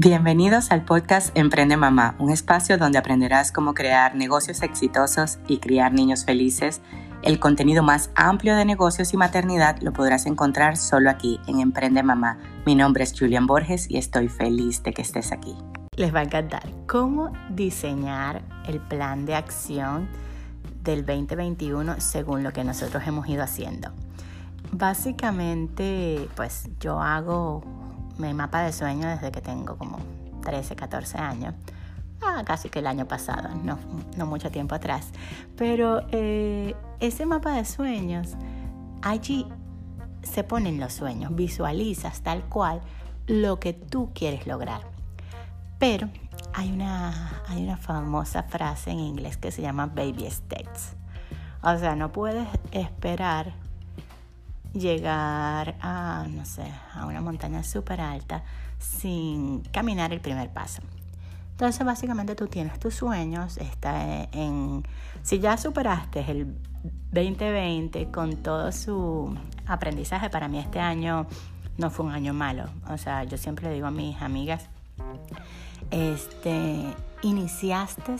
[0.00, 5.92] Bienvenidos al podcast Emprende Mamá, un espacio donde aprenderás cómo crear negocios exitosos y criar
[5.92, 6.80] niños felices.
[7.22, 12.04] El contenido más amplio de negocios y maternidad lo podrás encontrar solo aquí en Emprende
[12.04, 12.38] Mamá.
[12.64, 15.56] Mi nombre es Julian Borges y estoy feliz de que estés aquí.
[15.96, 20.08] Les va a encantar cómo diseñar el plan de acción
[20.84, 23.90] del 2021 según lo que nosotros hemos ido haciendo.
[24.70, 27.77] Básicamente, pues yo hago
[28.18, 29.98] mi mapa de sueño desde que tengo como
[30.42, 31.54] 13, 14 años.
[32.20, 33.78] Ah, casi que el año pasado, no,
[34.16, 35.10] no mucho tiempo atrás.
[35.56, 38.36] Pero eh, ese mapa de sueños,
[39.02, 39.46] allí
[40.22, 42.80] se ponen los sueños, visualizas tal cual
[43.26, 44.80] lo que tú quieres lograr.
[45.78, 46.08] Pero
[46.54, 50.96] hay una, hay una famosa frase en inglés que se llama baby steps.
[51.62, 53.52] O sea, no puedes esperar
[54.72, 56.64] llegar a, no sé,
[56.94, 58.42] a una montaña súper alta
[58.78, 60.82] sin caminar el primer paso.
[61.52, 64.84] Entonces, básicamente tú tienes tus sueños, está en,
[65.22, 66.54] si ya superaste el
[67.10, 71.26] 2020 con todo su aprendizaje, para mí este año
[71.76, 72.64] no fue un año malo.
[72.88, 74.68] O sea, yo siempre le digo a mis amigas,
[75.90, 78.16] este, iniciaste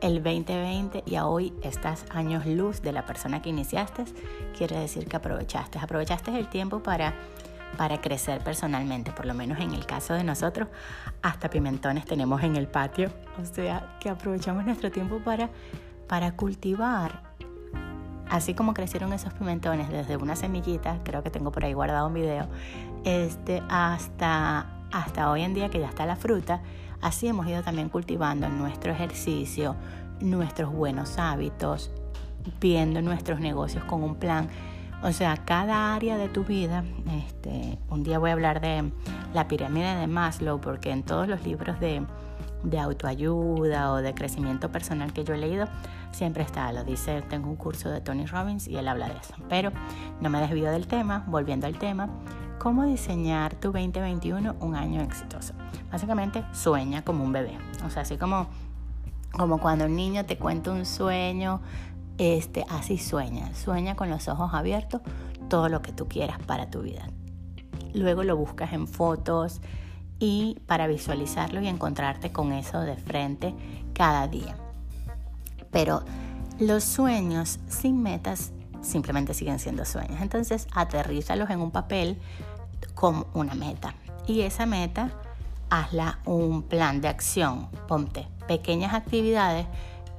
[0.00, 4.04] el 2020 y a hoy estás años luz de la persona que iniciaste,
[4.56, 5.78] quiere decir que aprovechaste.
[5.78, 7.14] Aprovechaste el tiempo para,
[7.76, 10.68] para crecer personalmente, por lo menos en el caso de nosotros,
[11.22, 15.50] hasta pimentones tenemos en el patio, o sea que aprovechamos nuestro tiempo para,
[16.08, 17.30] para cultivar.
[18.28, 22.14] Así como crecieron esos pimentones desde una semillita, creo que tengo por ahí guardado un
[22.14, 22.46] video,
[23.04, 26.62] este, hasta, hasta hoy en día que ya está la fruta,
[27.00, 29.74] Así hemos ido también cultivando nuestro ejercicio,
[30.20, 31.90] nuestros buenos hábitos,
[32.60, 34.48] viendo nuestros negocios con un plan.
[35.02, 36.84] O sea, cada área de tu vida,
[37.26, 38.92] este, un día voy a hablar de
[39.32, 42.02] la pirámide de Maslow, porque en todos los libros de,
[42.64, 45.68] de autoayuda o de crecimiento personal que yo he leído,
[46.12, 49.34] siempre está, lo dice, tengo un curso de Tony Robbins y él habla de eso.
[49.48, 49.72] Pero
[50.20, 52.10] no me desvío del tema, volviendo al tema,
[52.60, 55.54] ¿cómo diseñar tu 2021 un año exitoso?
[55.90, 57.56] Básicamente sueña como un bebé.
[57.86, 58.48] O sea, así como,
[59.32, 61.62] como cuando un niño te cuenta un sueño,
[62.18, 63.54] este, así sueña.
[63.54, 65.00] Sueña con los ojos abiertos
[65.48, 67.08] todo lo que tú quieras para tu vida.
[67.94, 69.62] Luego lo buscas en fotos
[70.18, 73.54] y para visualizarlo y encontrarte con eso de frente
[73.94, 74.54] cada día.
[75.70, 76.02] Pero
[76.58, 80.20] los sueños sin metas simplemente siguen siendo sueños.
[80.20, 82.18] Entonces aterrízalos en un papel
[82.94, 83.94] con una meta.
[84.26, 85.10] Y esa meta
[85.70, 87.68] hazla un plan de acción.
[87.88, 89.66] Ponte pequeñas actividades,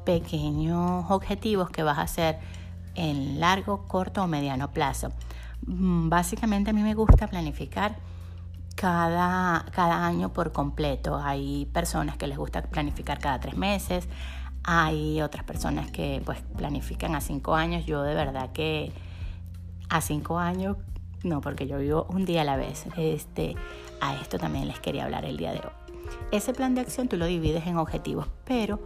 [0.06, 2.40] pequeños objetivos que vas a hacer
[2.96, 5.12] en largo, corto o mediano plazo.
[5.66, 7.96] Mm, básicamente a mí me gusta planificar
[8.76, 11.18] cada, cada año por completo.
[11.18, 14.08] Hay personas que les gusta planificar cada tres meses,
[14.64, 17.86] hay otras personas que pues planifican a cinco años.
[17.86, 18.92] Yo de verdad que
[19.90, 20.78] a cinco años
[21.24, 22.86] no, porque yo vivo un día a la vez.
[22.98, 23.56] Este,
[24.00, 25.96] a esto también les quería hablar el día de hoy.
[26.32, 28.80] Ese plan de acción tú lo divides en objetivos, pero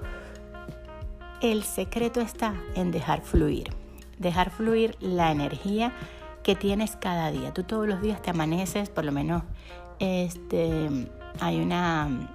[1.41, 3.69] el secreto está en dejar fluir.
[4.19, 5.94] Dejar fluir la energía
[6.44, 7.53] que tienes cada día.
[7.53, 9.44] Tú todos los días te amaneces, por lo menos
[10.00, 10.90] este,
[11.40, 12.30] hay una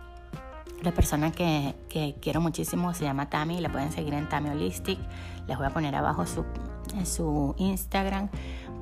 [0.83, 1.75] la persona que,
[2.21, 4.99] quiero muchísimo se llama Tami, la pueden seguir en Tami Holistic.
[5.47, 6.45] Les voy a poner abajo su,
[7.05, 8.29] su Instagram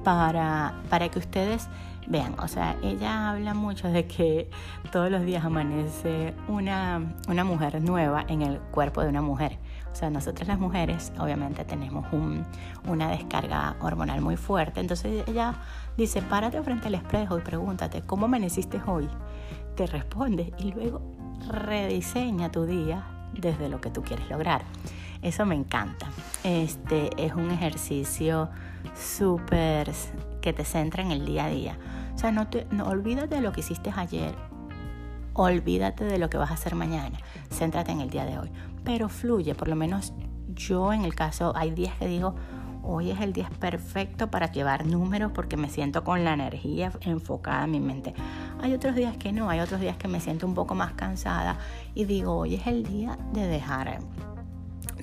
[0.05, 1.69] para, para que ustedes
[2.07, 2.35] vean.
[2.41, 4.51] O sea, ella habla mucho de que
[4.93, 9.59] todos los días amanece una, una mujer nueva en el cuerpo de una mujer.
[9.93, 12.47] O sea, nosotras las mujeres obviamente tenemos un,
[12.87, 14.81] una descarga hormonal muy fuerte.
[14.81, 15.55] Entonces ella
[15.97, 19.09] dice, párate frente al espejo y pregúntate, ¿cómo amaneciste hoy?
[19.75, 21.01] Te responde y luego
[21.47, 24.63] rediseña tu día desde lo que tú quieres lograr.
[25.23, 26.09] Eso me encanta.
[26.45, 28.49] Este es un ejercicio
[28.95, 29.91] súper
[30.41, 31.79] que te centra en el día a día.
[32.15, 34.35] O sea, no, te, no olvídate de lo que hiciste ayer.
[35.35, 37.19] Olvídate de lo que vas a hacer mañana.
[37.51, 38.51] Céntrate en el día de hoy.
[38.85, 40.13] Pero fluye, por lo menos
[40.55, 42.35] yo en el caso, hay días que digo,
[42.89, 47.65] hoy es el día perfecto para llevar números porque me siento con la energía enfocada
[47.65, 48.15] en mi mente.
[48.63, 51.59] Hay otros días que no, hay otros días que me siento un poco más cansada
[51.95, 53.99] y digo, hoy es el día de dejar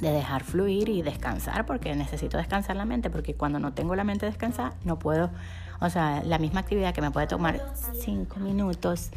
[0.02, 4.04] de dejar fluir y descansar porque necesito descansar la mente porque cuando no tengo la
[4.04, 5.30] mente descansada no puedo,
[5.80, 7.62] o sea, la misma actividad que me puede tomar
[7.94, 9.12] cinco minutos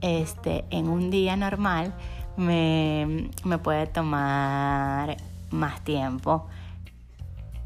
[0.00, 1.92] este, en un día normal
[2.36, 5.16] me, me puede tomar
[5.50, 6.46] más tiempo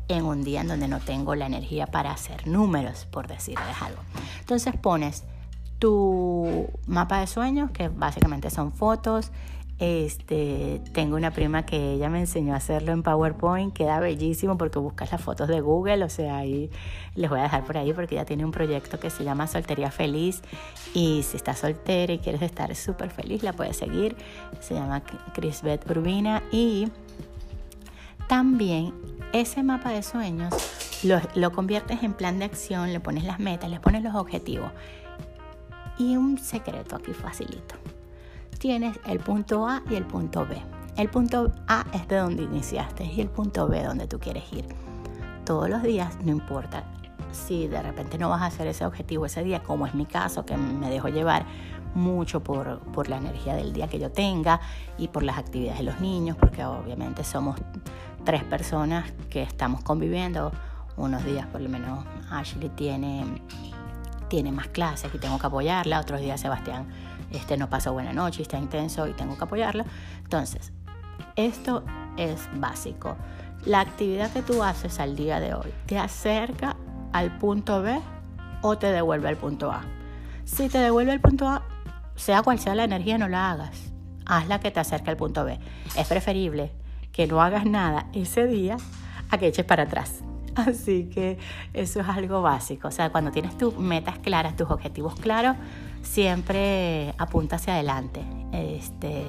[0.09, 4.01] en un día en donde no tengo la energía para hacer números, por decirles algo.
[4.41, 5.25] Entonces pones
[5.79, 9.33] tu mapa de sueños, que básicamente son fotos,
[9.79, 14.79] este, tengo una prima que ella me enseñó a hacerlo en PowerPoint, queda bellísimo porque
[14.79, 16.71] buscas las fotos de Google, o sea, ahí
[17.15, 19.91] les voy a dejar por ahí porque ella tiene un proyecto que se llama Soltería
[19.91, 20.41] Feliz
[20.95, 24.17] y si estás soltera y quieres estar súper feliz, la puedes seguir,
[24.61, 25.03] se llama
[25.35, 26.89] Crisbeth Urbina y
[28.29, 28.95] también
[29.41, 30.55] ese mapa de sueños
[31.03, 34.71] lo, lo conviertes en plan de acción, le pones las metas, le pones los objetivos
[35.99, 37.77] y un secreto aquí facilito
[38.57, 40.61] tienes el punto A y el punto B.
[40.97, 44.65] El punto A es de donde iniciaste y el punto B donde tú quieres ir.
[45.45, 46.85] Todos los días, no importa
[47.33, 50.47] si de repente no vas a hacer ese objetivo ese día, como es mi caso,
[50.47, 51.45] que me dejo llevar
[51.95, 54.61] mucho por, por la energía del día que yo tenga
[54.99, 57.57] y por las actividades de los niños, porque obviamente somos
[58.27, 60.53] tres personas que estamos conviviendo.
[60.99, 63.25] Unos días por lo menos Ashley tiene,
[64.29, 66.87] tiene más clases y tengo que apoyarla, otros días Sebastián
[67.31, 69.85] este no pasó buena noche, está intenso y tengo que apoyarlo.
[70.23, 70.73] Entonces,
[71.37, 71.85] esto
[72.17, 73.17] es básico.
[73.65, 76.77] La actividad que tú haces al día de hoy te acerca
[77.13, 78.01] al punto B
[78.63, 79.83] o te devuelve al punto A.
[80.45, 81.63] Si te devuelve al punto A,
[82.15, 83.93] sea cual sea la energía, no la hagas.
[84.25, 85.59] Haz la que te acerque al punto B.
[85.97, 86.73] Es preferible
[87.17, 88.77] que no hagas nada ese día
[89.31, 90.23] a que eches para atrás.
[90.55, 91.39] Así que
[91.73, 92.89] eso es algo básico.
[92.89, 95.57] O sea, cuando tienes tus metas claras, tus objetivos claros,
[96.03, 98.21] siempre apunta hacia adelante.
[98.53, 99.25] Este,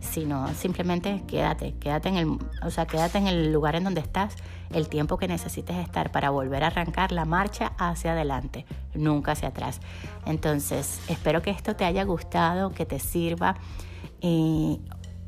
[0.00, 4.36] sino simplemente quédate, quédate en el, o sea, quédate en el lugar en donde estás,
[4.70, 8.64] el tiempo que necesites estar para volver a arrancar la marcha hacia adelante,
[8.94, 9.80] nunca hacia atrás.
[10.24, 13.56] Entonces, espero que esto te haya gustado, que te sirva.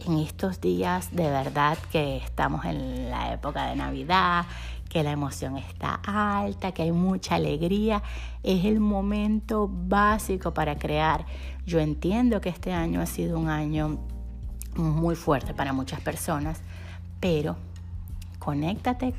[0.04, 4.46] En estos días de verdad que estamos en la época de Navidad,
[4.88, 8.02] que la emoción está alta, que hay mucha alegría.
[8.43, 11.26] Es el momento básico para crear.
[11.66, 13.98] Yo entiendo que este año ha sido un año
[14.76, 16.60] muy fuerte para muchas personas,
[17.20, 17.56] pero
[18.38, 19.14] conéctate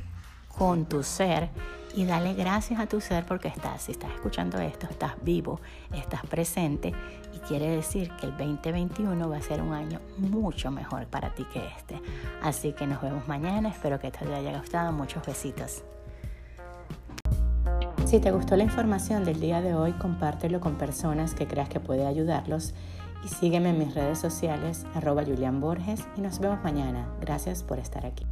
[0.57, 1.49] con tu ser
[1.97, 5.59] y dale gracias a tu ser porque estás, si estás escuchando esto, estás vivo,
[5.91, 6.93] estás presente
[7.33, 11.43] y quiere decir que el 2021 va a ser un año mucho mejor para ti
[11.51, 11.99] que este.
[12.43, 15.83] Así que nos vemos mañana, espero que te haya gustado, muchos besitos.
[18.05, 21.79] Si te gustó la información del día de hoy, compártelo con personas que creas que
[21.79, 22.75] puede ayudarlos
[23.25, 27.07] y sígueme en mis redes sociales arroba Julian Borges y nos vemos mañana.
[27.21, 28.27] Gracias por estar aquí.